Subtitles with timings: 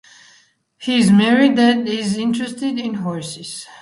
[0.79, 3.67] He is married and is interested in horses.